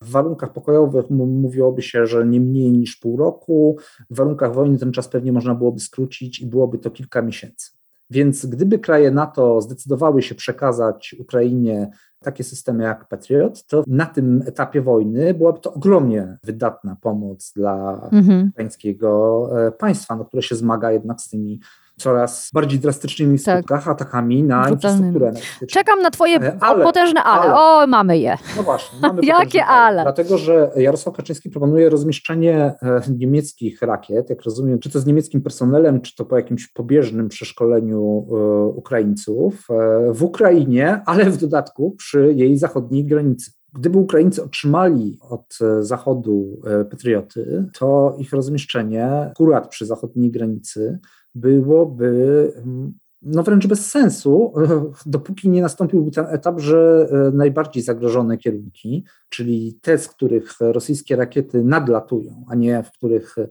W 0.03 0.11
warunkach 0.11 0.53
pokojowych 0.53 1.11
mówiłoby 1.11 1.83
się, 1.83 2.07
że 2.07 2.27
nie 2.27 2.41
mniej 2.41 2.73
niż 2.73 2.97
pół 2.97 3.17
roku. 3.17 3.77
W 4.11 4.17
warunkach 4.17 4.55
wojny 4.55 4.79
ten 4.79 4.93
czas 4.93 5.09
pewnie 5.09 5.33
można 5.33 5.55
byłoby 5.55 5.81
skrócić 5.81 6.41
i 6.41 6.47
byłoby 6.47 6.79
to 6.79 6.91
kilka 6.91 7.23
miesięcy. 7.23 7.71
Więc 8.11 8.47
gdyby 8.47 8.79
kraje 8.79 9.11
NATO 9.11 9.61
zdecydowały 9.61 10.23
się 10.23 10.35
przekazać 10.35 11.17
Ukrainie 11.21 11.91
takie 12.21 12.45
systemy 12.45 12.85
jak 12.85 13.09
Patriot, 13.09 13.67
to 13.67 13.85
na 13.87 14.07
tym 14.07 14.43
etapie 14.47 14.83
wojny 14.83 15.35
byłaby 15.35 15.61
to 15.61 15.75
ogromnie 15.75 16.39
wydatna 16.45 16.97
pomoc 17.01 17.53
dla 17.57 18.09
Mhm. 18.13 18.49
ukraińskiego 18.53 19.49
e, 19.67 19.73
państwa, 19.73 20.17
no, 20.17 20.25
które 20.25 20.43
się 20.43 20.57
zmaga 20.57 20.93
jednak 20.93 21.21
z 21.21 21.29
tymi 21.29 21.61
coraz 21.99 22.51
bardziej 22.55 22.79
drastycznymi 22.79 23.39
Tak. 23.39 23.59
skutkach 23.59 23.89
atakami 23.89 24.43
na 24.45 24.57
Brutalnymi. 24.67 24.77
infrastrukturę 24.77 25.29
energetyczną. 25.29 25.67
Czekam 25.81 26.03
na 26.03 26.11
twoje 26.11 26.37
E, 26.37 26.57
ale- 26.61 26.85
potężne 26.85 27.23
ale. 27.23 27.43
ale. 27.53 27.55
O, 27.83 27.87
mamy 27.87 28.19
je. 28.19 28.37
No 28.57 28.63
właśnie. 28.63 28.99
Mamy 29.01 29.23
Jakie 29.27 29.45
potężne 29.45 29.65
ale? 29.67 30.03
Dlatego, 30.03 30.39
że 30.39 30.71
Jarosław 30.77 31.17
Kaczyński 31.17 31.51
proponuje 31.51 31.89
rozmieszczenie 31.91 32.75
e, 32.83 33.01
niemieckich 33.19 33.83
rakiet, 33.83 34.31
jak 34.31 34.43
rozumiem, 34.43 34.79
czy 34.79 34.91
to 34.91 35.01
z 35.01 35.07
niemieckim 35.07 35.43
personelem, 35.43 36.01
czy 36.01 36.15
to 36.17 36.25
po 36.25 36.37
jakimś 36.37 36.69
pobieżnym 36.69 37.29
przeszkoleniu 37.29 38.27
e, 38.31 38.67
Ukraińców 38.67 39.67
w 40.13 40.23
Ukrainie, 40.23 41.03
ale 41.07 41.25
w 41.25 41.37
dodatku 41.37 41.91
przy 41.99 42.33
jej 42.37 42.59
zachodniej 42.59 43.05
granicy. 43.05 43.51
Gdyby 43.75 43.99
Ukraińcy 43.99 44.45
otrzymali 44.45 45.19
od 45.31 45.59
Zachodu 45.81 46.61
patrioty, 46.91 47.65
to 47.79 48.17
ich 48.19 48.33
rozmieszczenie 48.33 49.07
akurat 49.31 49.69
przy 49.69 49.87
zachodniej 49.87 50.31
granicy 50.31 50.99
byłoby 51.37 52.53
mm, 52.57 52.95
no 53.23 53.43
wręcz 53.43 53.67
bez 53.67 53.91
sensu, 53.91 54.53
dopóki 55.07 55.49
nie 55.49 55.63
nastąpiłby 55.63 56.11
ten 56.11 56.27
etap, 56.29 56.61
że 56.61 57.09
e, 57.11 57.37
najbardziej 57.37 57.83
zagrożone 57.83 58.39
kierunki, 58.39 59.05
czyli 59.29 59.79
te, 59.83 59.99
z 59.99 60.09
których 60.09 60.57
rosyjskie 60.61 61.17
rakiety 61.17 61.65
nadlatują, 61.65 62.45
a 62.49 62.55
nie 62.55 62.83
w 62.83 62.93
których 62.93 63.39
e, 63.39 63.49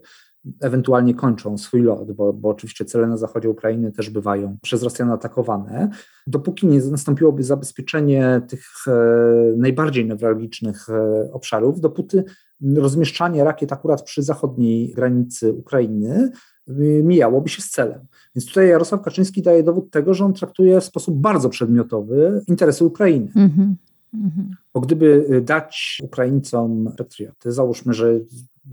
ewentualnie 0.60 1.14
kończą 1.14 1.58
swój 1.58 1.82
lot, 1.82 2.12
bo, 2.12 2.32
bo 2.32 2.48
oczywiście 2.48 2.84
cele 2.84 3.06
na 3.06 3.16
zachodzie 3.16 3.50
Ukrainy 3.50 3.92
też 3.92 4.10
bywają 4.10 4.56
przez 4.62 4.82
Rosjan 4.82 5.10
atakowane. 5.10 5.90
Dopóki 6.26 6.66
nie 6.66 6.80
nastąpiłoby 6.80 7.42
zabezpieczenie 7.42 8.40
tych 8.48 8.66
e, 8.86 8.92
najbardziej 9.56 10.06
newralgicznych 10.06 10.86
obszarów, 11.32 11.80
dopóty 11.80 12.24
rozmieszczanie 12.76 13.44
rakiet 13.44 13.72
akurat 13.72 14.02
przy 14.02 14.22
zachodniej 14.22 14.92
granicy 14.92 15.52
Ukrainy 15.52 16.30
mijałoby 17.02 17.48
się 17.48 17.62
z 17.62 17.70
celem. 17.70 18.00
Więc 18.34 18.46
tutaj 18.46 18.68
Jarosław 18.68 19.02
Kaczyński 19.02 19.42
daje 19.42 19.62
dowód 19.62 19.90
tego, 19.90 20.14
że 20.14 20.24
on 20.24 20.32
traktuje 20.32 20.80
w 20.80 20.84
sposób 20.84 21.16
bardzo 21.16 21.48
przedmiotowy 21.48 22.42
interesy 22.48 22.84
Ukrainy. 22.84 23.28
Mhm. 23.36 23.76
Mhm. 24.14 24.50
Bo 24.74 24.80
gdyby 24.80 25.26
y, 25.30 25.40
dać 25.40 26.00
Ukraińcom 26.04 26.92
patrioty, 26.98 27.52
załóżmy, 27.52 27.94
że 27.94 28.20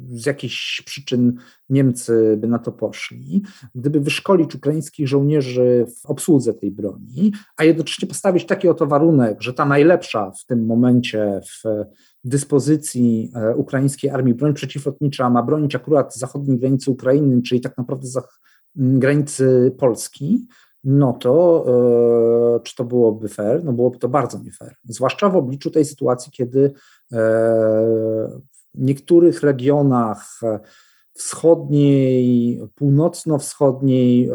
z 0.09 0.25
jakichś 0.25 0.81
przyczyn 0.81 1.33
Niemcy 1.69 2.37
by 2.37 2.47
na 2.47 2.59
to 2.59 2.71
poszli, 2.71 3.43
gdyby 3.75 3.99
wyszkolić 3.99 4.55
ukraińskich 4.55 5.07
żołnierzy 5.07 5.85
w 6.01 6.05
obsłudze 6.05 6.53
tej 6.53 6.71
broni, 6.71 7.33
a 7.57 7.63
jednocześnie 7.63 8.07
postawić 8.07 8.45
taki 8.45 8.67
oto 8.67 8.87
warunek, 8.87 9.41
że 9.41 9.53
ta 9.53 9.65
najlepsza 9.65 10.31
w 10.31 10.45
tym 10.45 10.65
momencie 10.65 11.41
w 11.43 11.85
dyspozycji 12.23 13.31
e, 13.35 13.55
ukraińskiej 13.55 14.09
armii 14.09 14.33
broń 14.33 14.53
przeciwlotnicza 14.53 15.29
ma 15.29 15.43
bronić 15.43 15.75
akurat 15.75 16.15
zachodniej 16.15 16.59
granicy 16.59 16.91
Ukrainy, 16.91 17.41
czyli 17.41 17.61
tak 17.61 17.77
naprawdę 17.77 18.07
granicy 18.75 19.75
Polski, 19.77 20.47
no 20.83 21.13
to 21.13 21.65
e, 22.55 22.59
czy 22.59 22.75
to 22.75 22.83
byłoby 22.83 23.29
fair? 23.29 23.63
No 23.63 23.73
byłoby 23.73 23.97
to 23.97 24.09
bardzo 24.09 24.39
nie 24.39 24.51
fair. 24.51 24.75
Zwłaszcza 24.83 25.29
w 25.29 25.35
obliczu 25.35 25.71
tej 25.71 25.85
sytuacji, 25.85 26.31
kiedy 26.31 26.73
e, 27.13 28.39
niektórych 28.75 29.41
regionach 29.41 30.39
e, 30.43 30.59
wschodniej, 31.13 32.61
północno-wschodniej 32.75 34.29
e, 34.29 34.33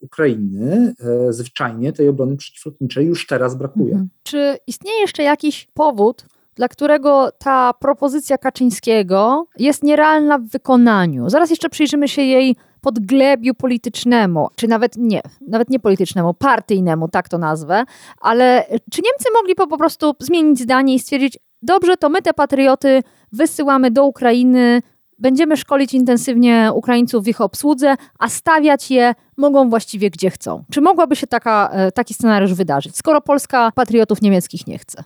Ukrainy 0.00 0.94
e, 1.28 1.32
zwyczajnie 1.32 1.92
tej 1.92 2.08
obrony 2.08 2.36
przeciwlotniczej 2.36 3.06
już 3.06 3.26
teraz 3.26 3.54
brakuje. 3.54 3.92
Mhm. 3.92 4.08
Czy 4.22 4.56
istnieje 4.66 5.00
jeszcze 5.00 5.22
jakiś 5.22 5.68
powód, 5.74 6.24
dla 6.54 6.68
którego 6.68 7.30
ta 7.38 7.72
propozycja 7.80 8.38
Kaczyńskiego 8.38 9.46
jest 9.58 9.82
nierealna 9.82 10.38
w 10.38 10.48
wykonaniu? 10.48 11.30
Zaraz 11.30 11.50
jeszcze 11.50 11.68
przyjrzymy 11.68 12.08
się 12.08 12.22
jej 12.22 12.56
podglebiu 12.80 13.54
politycznemu, 13.54 14.48
czy 14.56 14.68
nawet 14.68 14.96
nie, 14.96 15.20
nawet 15.48 15.70
nie 15.70 15.80
politycznemu, 15.80 16.34
partyjnemu, 16.34 17.08
tak 17.08 17.28
to 17.28 17.38
nazwę, 17.38 17.84
ale 18.20 18.64
czy 18.70 19.02
Niemcy 19.02 19.28
mogli 19.34 19.54
po, 19.54 19.66
po 19.66 19.78
prostu 19.78 20.14
zmienić 20.20 20.60
zdanie 20.60 20.94
i 20.94 20.98
stwierdzić, 20.98 21.38
dobrze, 21.62 21.96
to 21.96 22.08
my 22.08 22.22
te 22.22 22.34
patrioty 22.34 23.02
wysyłamy 23.32 23.90
do 23.90 24.04
Ukrainy, 24.04 24.82
będziemy 25.18 25.56
szkolić 25.56 25.94
intensywnie 25.94 26.70
Ukraińców 26.74 27.24
w 27.24 27.28
ich 27.28 27.40
obsłudze, 27.40 27.94
a 28.18 28.28
stawiać 28.28 28.90
je 28.90 29.14
mogą 29.36 29.70
właściwie 29.70 30.10
gdzie 30.10 30.30
chcą. 30.30 30.64
Czy 30.70 30.80
mogłaby 30.80 31.16
się 31.16 31.26
taka, 31.26 31.68
e, 31.72 31.92
taki 31.92 32.14
scenariusz 32.14 32.54
wydarzyć, 32.54 32.96
skoro 32.96 33.20
Polska 33.20 33.72
patriotów 33.74 34.22
niemieckich 34.22 34.66
nie 34.66 34.78
chce? 34.78 35.04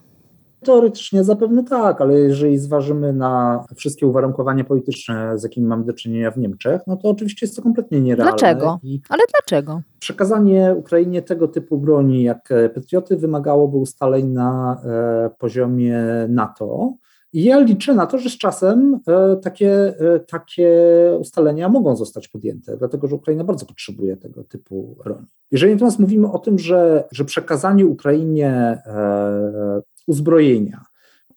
Teoretycznie 0.64 1.24
zapewne 1.24 1.64
tak, 1.64 2.00
ale 2.00 2.18
jeżeli 2.18 2.58
zważymy 2.58 3.12
na 3.12 3.64
wszystkie 3.76 4.06
uwarunkowania 4.06 4.64
polityczne, 4.64 5.38
z 5.38 5.42
jakimi 5.42 5.66
mamy 5.66 5.84
do 5.84 5.92
czynienia 5.92 6.30
w 6.30 6.38
Niemczech, 6.38 6.82
no 6.86 6.96
to 6.96 7.08
oczywiście 7.08 7.46
jest 7.46 7.56
to 7.56 7.62
kompletnie 7.62 8.00
nierealne. 8.00 8.32
Dlaczego? 8.32 8.80
Ale 9.08 9.22
dlaczego? 9.34 9.82
przekazanie 9.98 10.74
Ukrainie 10.78 11.22
tego 11.22 11.48
typu 11.48 11.78
broni 11.78 12.22
jak 12.22 12.52
e, 12.52 12.68
Patrioty 12.68 13.16
wymagałoby 13.16 13.76
ustaleń 13.76 14.26
na 14.26 14.80
e, 14.84 15.30
poziomie 15.38 16.00
NATO. 16.28 16.92
I 17.32 17.44
ja 17.44 17.60
liczę 17.60 17.94
na 17.94 18.06
to, 18.06 18.18
że 18.18 18.30
z 18.30 18.38
czasem 18.38 19.00
e, 19.08 19.36
takie, 19.36 20.00
e, 20.14 20.20
takie 20.20 20.70
ustalenia 21.20 21.68
mogą 21.68 21.96
zostać 21.96 22.28
podjęte, 22.28 22.76
dlatego 22.76 23.08
że 23.08 23.14
Ukraina 23.14 23.44
bardzo 23.44 23.66
potrzebuje 23.66 24.16
tego 24.16 24.44
typu 24.44 24.96
broni. 25.04 25.26
Jeżeli 25.50 25.72
natomiast 25.72 25.98
mówimy 25.98 26.32
o 26.32 26.38
tym, 26.38 26.58
że, 26.58 27.04
że 27.12 27.24
przekazanie 27.24 27.86
Ukrainie 27.86 28.52
e, 28.86 29.82
uzbrojenia 30.06 30.84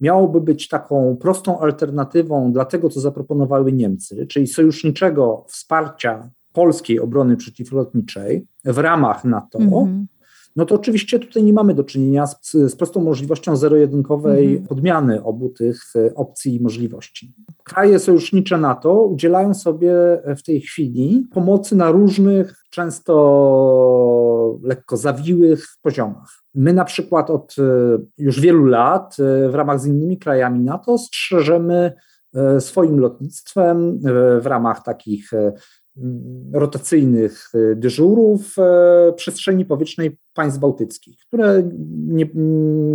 miałoby 0.01 0.41
być 0.41 0.67
taką 0.67 1.17
prostą 1.17 1.59
alternatywą 1.59 2.51
dla 2.51 2.65
tego, 2.65 2.89
co 2.89 2.99
zaproponowały 2.99 3.71
Niemcy, 3.71 4.27
czyli 4.27 4.47
sojuszniczego 4.47 5.45
wsparcia 5.47 6.29
polskiej 6.53 6.99
obrony 6.99 7.37
przeciwlotniczej 7.37 8.47
w 8.65 8.77
ramach 8.77 9.25
NATO, 9.25 9.59
Mhm. 9.59 10.07
No 10.55 10.65
to 10.65 10.75
oczywiście 10.75 11.19
tutaj 11.19 11.43
nie 11.43 11.53
mamy 11.53 11.73
do 11.73 11.83
czynienia 11.83 12.27
z, 12.27 12.51
z 12.51 12.75
prostą 12.75 13.01
możliwością 13.01 13.55
zero-jedynkowej 13.55 14.47
Mhm. 14.47 14.67
podmiany 14.67 15.23
obu 15.23 15.49
tych 15.49 15.81
e, 15.95 16.15
opcji 16.15 16.55
i 16.55 16.61
możliwości. 16.61 17.33
Kraje 17.63 17.99
sojusznicze 17.99 18.57
NATO 18.57 19.01
udzielają 19.01 19.53
sobie 19.53 19.93
w 20.37 20.43
tej 20.43 20.61
chwili 20.61 21.27
pomocy 21.33 21.75
na 21.75 21.91
różnych, 21.91 22.63
często 22.69 23.13
lekko 24.63 24.97
zawiłych 24.97 25.65
poziomach. 25.81 26.43
My 26.55 26.73
na 26.73 26.85
przykład 26.85 27.29
od 27.29 27.55
e, 27.59 27.63
już 28.17 28.39
wielu 28.39 28.65
lat 28.65 29.15
e, 29.19 29.49
w 29.49 29.55
ramach 29.55 29.79
z 29.79 29.85
innymi 29.85 30.17
krajami 30.17 30.59
NATO 30.59 30.97
strzeżemy 30.97 31.93
e, 32.35 32.61
swoim 32.61 32.99
lotnictwem 32.99 33.99
e, 34.05 34.41
w 34.41 34.45
ramach 34.45 34.83
takich 34.83 35.33
e, 35.33 35.53
rotacyjnych 36.53 37.51
dyżurów 37.75 38.55
przestrzeni 39.15 39.65
powietrznej 39.65 40.17
państw 40.33 40.59
bałtyckich, 40.59 41.17
które 41.27 41.63
nie, 41.89 42.29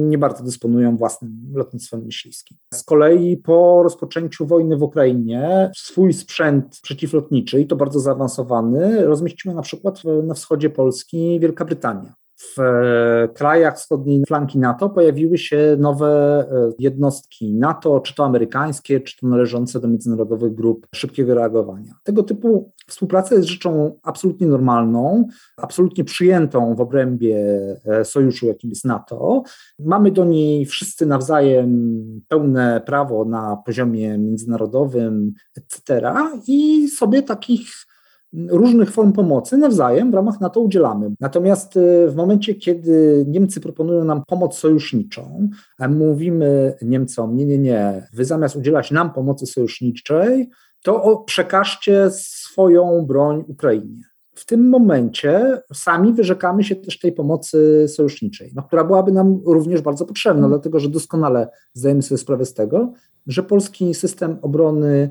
nie 0.08 0.18
bardzo 0.18 0.44
dysponują 0.44 0.96
własnym 0.96 1.52
lotnictwem 1.54 2.04
myśliwskim. 2.04 2.58
Z 2.74 2.82
kolei 2.82 3.36
po 3.36 3.82
rozpoczęciu 3.82 4.46
wojny 4.46 4.76
w 4.76 4.82
Ukrainie 4.82 5.70
swój 5.76 6.12
sprzęt 6.12 6.80
przeciwlotniczy, 6.82 7.60
i 7.60 7.66
to 7.66 7.76
bardzo 7.76 8.00
zaawansowany, 8.00 9.06
rozmieściła 9.06 9.54
na 9.54 9.62
przykład 9.62 10.02
na 10.24 10.34
wschodzie 10.34 10.70
Polski 10.70 11.40
Wielka 11.40 11.64
Brytania 11.64 12.14
w 12.40 12.60
e, 12.60 13.28
krajach 13.34 13.76
wschodniej 13.76 14.22
flanki 14.26 14.58
NATO 14.58 14.90
pojawiły 14.90 15.38
się 15.38 15.76
nowe 15.78 16.44
e, 16.50 16.72
jednostki 16.78 17.54
NATO, 17.54 18.00
czy 18.00 18.14
to 18.14 18.24
amerykańskie, 18.24 19.00
czy 19.00 19.16
to 19.20 19.26
należące 19.26 19.80
do 19.80 19.88
międzynarodowych 19.88 20.54
grup 20.54 20.86
szybkiego 20.94 21.34
reagowania. 21.34 21.94
Tego 22.04 22.22
typu 22.22 22.72
współpraca 22.86 23.34
jest 23.34 23.48
rzeczą 23.48 23.98
absolutnie 24.02 24.46
normalną, 24.46 25.28
absolutnie 25.56 26.04
przyjętą 26.04 26.74
w 26.74 26.80
obrębie 26.80 27.38
e, 27.84 28.04
sojuszu, 28.04 28.46
jakim 28.46 28.70
jest 28.70 28.84
NATO. 28.84 29.42
Mamy 29.78 30.10
do 30.10 30.24
niej 30.24 30.66
wszyscy 30.66 31.06
nawzajem 31.06 31.98
pełne 32.28 32.82
prawo 32.86 33.24
na 33.24 33.56
poziomie 33.66 34.18
międzynarodowym, 34.18 35.32
etc. 35.56 36.12
I 36.46 36.88
sobie 36.88 37.22
takich 37.22 37.87
różnych 38.32 38.90
form 38.90 39.12
pomocy 39.12 39.56
nawzajem 39.56 40.10
w 40.10 40.14
ramach 40.14 40.40
NATO 40.40 40.60
udzielamy. 40.60 41.10
Natomiast 41.20 41.76
y, 41.76 42.08
w 42.08 42.16
momencie, 42.16 42.54
kiedy 42.54 43.24
Niemcy 43.28 43.60
proponują 43.60 44.04
nam 44.04 44.22
pomoc 44.26 44.58
sojuszniczą, 44.58 45.48
a 45.78 45.88
mówimy 45.88 46.74
Niemcom, 46.82 47.36
nie, 47.36 47.44
nie, 47.46 47.58
nie, 47.58 48.08
wy 48.12 48.24
zamiast 48.24 48.56
udzielać 48.56 48.90
nam 48.90 49.12
pomocy 49.12 49.46
sojuszniczej, 49.46 50.50
to 50.82 51.16
przekażcie 51.26 52.10
swoją 52.10 53.06
broń 53.06 53.44
Ukrainie. 53.48 54.02
W 54.34 54.46
tym 54.46 54.68
momencie 54.68 55.62
sami 55.74 56.12
wyrzekamy 56.12 56.64
się 56.64 56.76
też 56.76 56.98
tej 56.98 57.12
pomocy 57.12 57.86
sojuszniczej, 57.88 58.52
no, 58.54 58.62
która 58.62 58.84
byłaby 58.84 59.12
nam 59.12 59.40
również 59.46 59.80
bardzo 59.80 60.06
potrzebna, 60.06 60.40
hmm. 60.40 60.50
dlatego 60.50 60.80
że 60.80 60.88
doskonale 60.88 61.48
zdajemy 61.74 62.02
sobie 62.02 62.18
sprawę 62.18 62.44
z 62.44 62.54
tego, 62.54 62.92
że 63.26 63.42
polski 63.42 63.94
system 63.94 64.38
obrony 64.42 65.10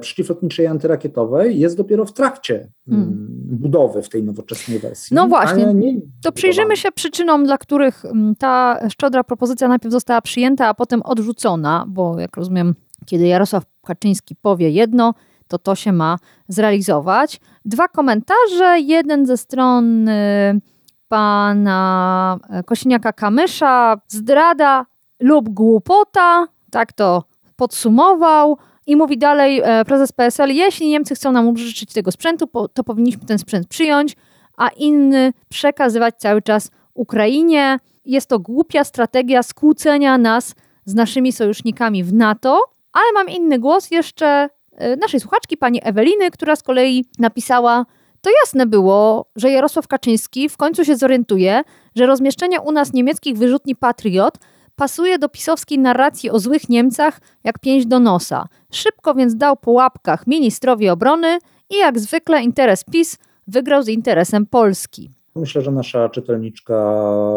przeciwlotniczej 0.00 0.66
antyrakietowej 0.66 1.58
jest 1.58 1.76
dopiero 1.76 2.04
w 2.04 2.12
trakcie 2.12 2.54
mm, 2.88 3.00
hmm. 3.00 3.26
budowy 3.40 4.02
w 4.02 4.08
tej 4.08 4.22
nowoczesnej 4.22 4.78
wersji. 4.78 5.14
No 5.14 5.28
właśnie, 5.28 5.74
to 6.22 6.32
przyjrzymy 6.32 6.76
się 6.76 6.92
przyczynom, 6.92 7.44
dla 7.44 7.58
których 7.58 8.04
mm, 8.04 8.34
ta 8.38 8.80
szczodra 8.90 9.24
propozycja 9.24 9.68
najpierw 9.68 9.92
została 9.92 10.20
przyjęta, 10.20 10.68
a 10.68 10.74
potem 10.74 11.02
odrzucona, 11.02 11.84
bo 11.88 12.20
jak 12.20 12.36
rozumiem, 12.36 12.74
kiedy 13.06 13.26
Jarosław 13.26 13.64
Kaczyński 13.86 14.36
powie 14.36 14.70
jedno, 14.70 15.14
to 15.48 15.58
to 15.58 15.74
się 15.74 15.92
ma 15.92 16.18
zrealizować. 16.48 17.40
Dwa 17.64 17.88
komentarze, 17.88 18.80
jeden 18.80 19.26
ze 19.26 19.36
strony 19.36 20.60
pana 21.08 22.38
Kosiniaka-Kamysza, 22.66 23.96
zdrada 24.08 24.86
lub 25.20 25.48
głupota, 25.48 26.46
tak 26.70 26.92
to 26.92 27.24
podsumował. 27.56 28.58
I 28.86 28.96
mówi 28.96 29.18
dalej 29.18 29.60
e, 29.64 29.84
prezes 29.84 30.12
PSL, 30.12 30.50
jeśli 30.50 30.88
Niemcy 30.88 31.14
chcą 31.14 31.32
nam 31.32 31.48
użyczyć 31.48 31.92
tego 31.92 32.12
sprzętu, 32.12 32.46
to 32.74 32.84
powinniśmy 32.84 33.26
ten 33.26 33.38
sprzęt 33.38 33.66
przyjąć, 33.68 34.16
a 34.56 34.68
inny 34.68 35.32
przekazywać 35.48 36.14
cały 36.18 36.42
czas 36.42 36.70
Ukrainie. 36.94 37.78
Jest 38.04 38.28
to 38.28 38.38
głupia 38.38 38.84
strategia 38.84 39.42
skłócenia 39.42 40.18
nas 40.18 40.54
z 40.84 40.94
naszymi 40.94 41.32
sojusznikami 41.32 42.04
w 42.04 42.12
NATO, 42.12 42.60
ale 42.92 43.12
mam 43.14 43.28
inny 43.28 43.58
głos 43.58 43.90
jeszcze 43.90 44.48
e, 44.72 44.96
naszej 44.96 45.20
słuchaczki, 45.20 45.56
pani 45.56 45.80
Eweliny, 45.82 46.30
która 46.30 46.56
z 46.56 46.62
kolei 46.62 47.04
napisała, 47.18 47.86
to 48.20 48.30
jasne 48.44 48.66
było, 48.66 49.26
że 49.36 49.50
Jarosław 49.50 49.88
Kaczyński 49.88 50.48
w 50.48 50.56
końcu 50.56 50.84
się 50.84 50.96
zorientuje, 50.96 51.62
że 51.96 52.06
rozmieszczenie 52.06 52.60
u 52.60 52.72
nas 52.72 52.92
niemieckich 52.92 53.38
wyrzutni 53.38 53.76
Patriot 53.76 54.38
pasuje 54.76 55.18
do 55.18 55.28
pisowskiej 55.28 55.78
narracji 55.78 56.30
o 56.30 56.38
złych 56.38 56.68
Niemcach 56.68 57.20
jak 57.44 57.58
pięść 57.58 57.86
do 57.86 58.00
nosa. 58.00 58.48
Szybko 58.70 59.14
więc 59.14 59.36
dał 59.36 59.56
po 59.56 59.70
łapkach 59.70 60.26
ministrowi 60.26 60.88
obrony 60.88 61.38
i 61.70 61.76
jak 61.76 61.98
zwykle 61.98 62.42
interes 62.42 62.84
PiS 62.84 63.18
wygrał 63.46 63.82
z 63.82 63.88
interesem 63.88 64.46
Polski. 64.46 65.10
Myślę, 65.36 65.62
że 65.62 65.72
nasza 65.72 66.08
czytelniczka 66.08 66.74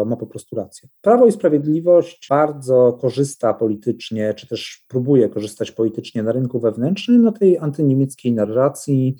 ma 0.06 0.16
po 0.16 0.26
prostu 0.26 0.56
rację. 0.56 0.88
Prawo 1.00 1.26
i 1.26 1.32
Sprawiedliwość 1.32 2.26
bardzo 2.30 2.98
korzysta 3.00 3.54
politycznie, 3.54 4.34
czy 4.34 4.46
też 4.46 4.84
próbuje 4.88 5.28
korzystać 5.28 5.70
politycznie 5.72 6.22
na 6.22 6.32
rynku 6.32 6.60
wewnętrznym 6.60 7.22
na 7.22 7.32
tej 7.32 7.58
antyniemieckiej 7.58 8.32
narracji 8.32 9.16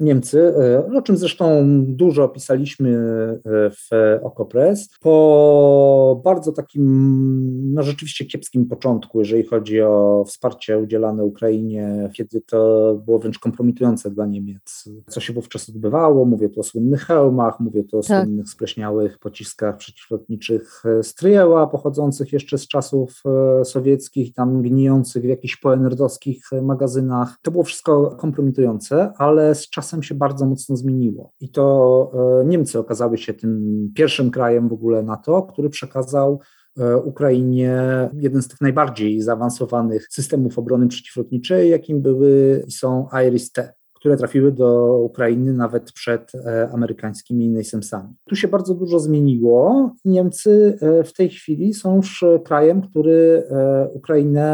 Niemcy, 0.00 0.54
e, 0.90 0.96
o 0.96 1.02
czym 1.02 1.16
zresztą 1.16 1.64
dużo 1.86 2.28
pisaliśmy 2.28 2.90
e, 2.90 3.70
w 3.70 3.88
Okopres, 4.22 4.88
po 5.00 6.20
bardzo 6.24 6.52
takim, 6.52 7.74
no 7.74 7.82
rzeczywiście 7.82 8.24
kiepskim 8.24 8.66
początku, 8.66 9.18
jeżeli 9.18 9.42
chodzi 9.42 9.82
o 9.82 10.24
wsparcie 10.26 10.78
udzielane 10.78 11.24
Ukrainie, 11.24 12.10
kiedy 12.14 12.40
to 12.40 12.94
było 13.04 13.18
wręcz 13.18 13.38
kompromitujące 13.38 14.10
dla 14.10 14.26
Niemiec, 14.26 14.88
co 15.08 15.20
się 15.20 15.32
wówczas 15.32 15.68
odbywało. 15.68 16.24
Mówię 16.24 16.48
tu 16.48 16.60
o 16.60 16.62
słynnych 16.62 17.02
hełmach, 17.02 17.60
mówię 17.60 17.84
tu 17.84 17.98
o 17.98 18.02
tak. 18.02 18.24
słynnych 18.24 18.48
spleśniałych 18.48 19.18
pociskach 19.18 19.76
przeciwlotniczych 19.76 20.82
Stryjeła, 21.02 21.66
pochodzących 21.66 22.32
jeszcze 22.32 22.58
z 22.58 22.68
czasów 22.68 23.22
e, 23.60 23.64
sowieckich, 23.64 24.34
tam 24.34 24.62
gnijących 24.62 25.22
w 25.22 25.26
jakichś 25.26 25.56
poenerdowskich 25.56 26.44
magazynach. 26.62 27.38
To 27.42 27.50
było 27.50 27.64
wszystko 27.64 28.16
kompromitujące, 28.18 29.12
ale 29.18 29.54
z 29.54 29.70
czasem 29.70 29.87
czasem 29.88 30.02
się 30.02 30.14
bardzo 30.14 30.46
mocno 30.46 30.76
zmieniło. 30.76 31.32
I 31.40 31.50
to 31.50 32.10
e, 32.40 32.44
Niemcy 32.44 32.78
okazały 32.78 33.18
się 33.18 33.34
tym 33.34 33.92
pierwszym 33.94 34.30
krajem 34.30 34.68
w 34.68 34.72
ogóle 34.72 35.02
NATO, 35.02 35.42
który 35.42 35.70
przekazał 35.70 36.40
e, 36.78 36.96
Ukrainie 36.96 37.80
jeden 38.14 38.42
z 38.42 38.48
tych 38.48 38.60
najbardziej 38.60 39.22
zaawansowanych 39.22 40.06
systemów 40.10 40.58
obrony 40.58 40.88
przeciwlotniczej, 40.88 41.70
jakim 41.70 42.02
były 42.02 42.64
i 42.66 42.72
są 42.72 43.08
IRIS-T 43.26 43.77
które 43.98 44.16
trafiły 44.16 44.52
do 44.52 44.98
Ukrainy 44.98 45.52
nawet 45.52 45.92
przed 45.92 46.32
e, 46.34 46.68
amerykańskimi 46.72 47.48
NASAMSami. 47.48 48.14
Tu 48.28 48.36
się 48.36 48.48
bardzo 48.48 48.74
dużo 48.74 49.00
zmieniło. 49.00 49.90
Niemcy 50.04 50.78
e, 50.80 51.04
w 51.04 51.12
tej 51.12 51.28
chwili 51.28 51.74
są 51.74 51.96
już 51.96 52.24
krajem, 52.44 52.82
który 52.82 53.46
e, 53.50 53.88
Ukrainę 53.92 54.48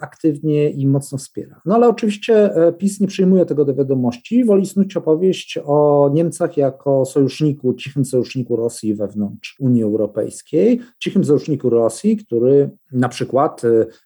aktywnie 0.00 0.70
i 0.70 0.86
mocno 0.86 1.18
wspiera. 1.18 1.60
No 1.66 1.74
ale 1.74 1.88
oczywiście 1.88 2.50
PiS 2.78 3.00
nie 3.00 3.06
przyjmuje 3.06 3.46
tego 3.46 3.64
do 3.64 3.74
wiadomości, 3.74 4.44
woli 4.44 4.66
snuć 4.66 4.96
opowieść 4.96 5.58
o 5.64 6.10
Niemcach 6.14 6.56
jako 6.56 7.04
sojuszniku, 7.04 7.74
cichym 7.74 8.04
sojuszniku 8.04 8.56
Rosji 8.56 8.94
wewnątrz 8.94 9.56
Unii 9.60 9.82
Europejskiej, 9.82 10.80
cichym 10.98 11.24
sojuszniku 11.24 11.70
Rosji, 11.70 12.16
który 12.16 12.70
na 12.92 13.08
przykład 13.08 13.62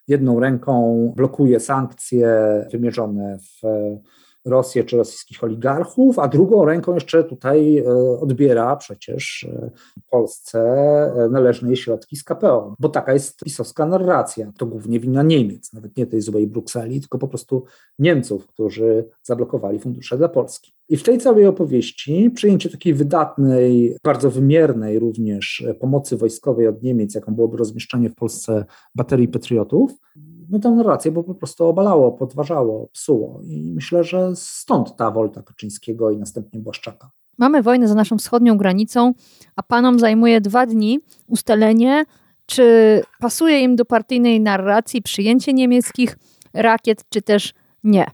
jedną 0.07 0.39
ręką 0.39 1.13
blokuje 1.15 1.59
sankcje 1.59 2.37
wymierzone 2.71 3.37
w 3.39 3.67
Rosję 4.47 4.83
czy 4.83 4.97
rosyjskich 4.97 5.43
oligarchów, 5.43 6.19
a 6.19 6.27
drugą 6.27 6.65
ręką 6.65 6.93
jeszcze 6.93 7.23
tutaj 7.23 7.77
e, 7.77 7.85
odbiera 8.19 8.75
przecież 8.75 9.47
e, 9.49 9.71
Polsce 10.09 10.59
e, 10.59 11.29
należne 11.29 11.67
jej 11.67 11.77
środki 11.77 12.15
z 12.15 12.23
KPO, 12.23 12.75
bo 12.79 12.89
taka 12.89 13.13
jest 13.13 13.39
pisowska 13.43 13.85
narracja. 13.85 14.51
To 14.57 14.65
głównie 14.65 14.99
wina 14.99 15.23
Niemiec, 15.23 15.73
nawet 15.73 15.97
nie 15.97 16.07
tej 16.07 16.21
złej 16.21 16.47
Brukseli, 16.47 17.01
tylko 17.01 17.17
po 17.17 17.27
prostu 17.27 17.63
Niemców, 17.99 18.47
którzy 18.47 19.05
zablokowali 19.23 19.79
fundusze 19.79 20.17
dla 20.17 20.29
Polski. 20.29 20.71
I 20.89 20.97
w 20.97 21.03
tej 21.03 21.17
całej 21.17 21.47
opowieści 21.47 22.31
przyjęcie 22.35 22.69
takiej 22.69 22.93
wydatnej, 22.93 23.97
bardzo 24.03 24.31
wymiernej 24.31 24.99
również 24.99 25.65
pomocy 25.79 26.17
wojskowej 26.17 26.67
od 26.67 26.83
Niemiec, 26.83 27.15
jaką 27.15 27.35
byłoby 27.35 27.57
rozmieszczanie 27.57 28.09
w 28.09 28.15
Polsce 28.15 28.65
baterii 28.95 29.27
patriotów, 29.27 29.91
no 30.49 30.59
tę 30.59 30.71
narrację 30.71 31.11
bo 31.11 31.23
po 31.23 31.35
prostu 31.35 31.65
obalało, 31.65 32.11
podważało, 32.11 32.87
psuło. 32.93 33.41
I 33.43 33.71
myślę, 33.75 34.03
że 34.03 34.31
stąd 34.35 34.95
ta 34.95 35.11
wolta 35.11 35.41
Kaczyńskiego 35.41 36.11
i 36.11 36.17
następnie 36.17 36.59
Błaszczaka. 36.59 37.11
Mamy 37.37 37.63
wojnę 37.63 37.87
za 37.87 37.95
naszą 37.95 38.17
wschodnią 38.17 38.57
granicą, 38.57 39.13
a 39.55 39.63
panom 39.63 39.99
zajmuje 39.99 40.41
dwa 40.41 40.65
dni 40.65 40.99
ustalenie, 41.27 42.05
czy 42.45 43.01
pasuje 43.19 43.59
im 43.59 43.75
do 43.75 43.85
partyjnej 43.85 44.41
narracji 44.41 45.01
przyjęcie 45.01 45.53
niemieckich 45.53 46.17
rakiet, 46.53 47.03
czy 47.09 47.21
też 47.21 47.53
nie. 47.83 48.05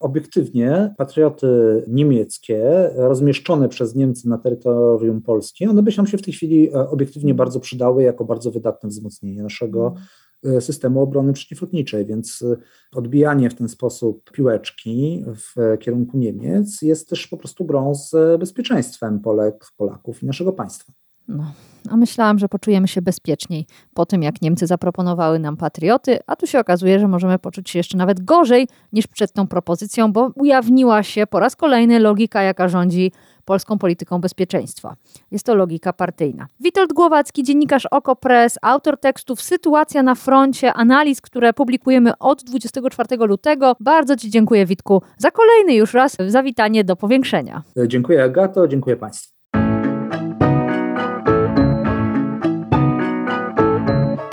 Obiektywnie 0.00 0.94
patrioty 0.98 1.84
niemieckie 1.88 2.90
rozmieszczone 2.96 3.68
przez 3.68 3.94
Niemcy 3.94 4.28
na 4.28 4.38
terytorium 4.38 5.22
Polski, 5.22 5.66
one 5.66 5.82
by 5.82 5.92
się 5.92 6.04
w 6.04 6.22
tej 6.22 6.34
chwili 6.34 6.74
e, 6.74 6.88
obiektywnie 6.88 7.34
bardzo 7.34 7.60
przydały 7.60 8.02
jako 8.02 8.24
bardzo 8.24 8.50
wydatne 8.50 8.88
wzmocnienie 8.88 9.42
naszego. 9.42 9.94
E, 9.96 10.23
systemu 10.60 11.00
obrony 11.02 11.32
przeciwlotniczej, 11.32 12.06
więc 12.06 12.42
e, 12.42 12.56
odbijanie 12.92 13.50
w 13.50 13.54
ten 13.54 13.68
sposób 13.68 14.30
piłeczki 14.30 15.24
w 15.26 15.78
kierunku 15.78 16.18
Niemiec 16.18 16.82
jest 16.82 17.08
też 17.08 17.26
po 17.26 17.36
prostu 17.36 17.64
grą 17.64 17.94
z 17.94 18.40
bezpieczeństwem 18.40 19.20
Polek, 19.20 19.64
Polaków 19.76 20.22
i 20.22 20.26
naszego 20.26 20.52
państwa. 20.52 21.03
No, 21.28 21.52
a 21.90 21.96
myślałam, 21.96 22.38
że 22.38 22.48
poczujemy 22.48 22.88
się 22.88 23.02
bezpieczniej 23.02 23.66
po 23.94 24.06
tym, 24.06 24.22
jak 24.22 24.42
Niemcy 24.42 24.66
zaproponowały 24.66 25.38
nam 25.38 25.56
patrioty, 25.56 26.18
a 26.26 26.36
tu 26.36 26.46
się 26.46 26.60
okazuje, 26.60 27.00
że 27.00 27.08
możemy 27.08 27.38
poczuć 27.38 27.70
się 27.70 27.78
jeszcze 27.78 27.98
nawet 27.98 28.24
gorzej 28.24 28.68
niż 28.92 29.06
przed 29.06 29.32
tą 29.32 29.46
propozycją, 29.46 30.12
bo 30.12 30.30
ujawniła 30.34 31.02
się 31.02 31.26
po 31.26 31.40
raz 31.40 31.56
kolejny 31.56 31.98
logika, 32.00 32.42
jaka 32.42 32.68
rządzi 32.68 33.12
polską 33.44 33.78
polityką 33.78 34.20
bezpieczeństwa. 34.20 34.96
Jest 35.30 35.46
to 35.46 35.54
logika 35.54 35.92
partyjna. 35.92 36.46
Witold 36.60 36.92
Głowacki, 36.92 37.42
dziennikarz 37.42 37.86
OKO.press, 37.86 38.58
autor 38.62 39.00
tekstów 39.00 39.42
Sytuacja 39.42 40.02
na 40.02 40.14
froncie, 40.14 40.72
analiz, 40.72 41.20
które 41.20 41.52
publikujemy 41.52 42.18
od 42.18 42.44
24 42.44 43.16
lutego. 43.26 43.76
Bardzo 43.80 44.16
Ci 44.16 44.30
dziękuję, 44.30 44.66
Witku, 44.66 45.02
za 45.18 45.30
kolejny 45.30 45.74
już 45.74 45.94
raz 45.94 46.16
zawitanie 46.28 46.84
do 46.84 46.96
powiększenia. 46.96 47.62
Dziękuję 47.86 48.24
Agato, 48.24 48.68
dziękuję 48.68 48.96
Państwu. 48.96 49.33